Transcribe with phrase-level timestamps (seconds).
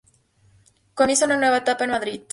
[0.95, 2.21] Comienza una nueva etapa en Madrid.